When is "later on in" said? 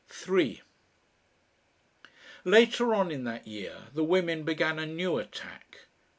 2.43-3.23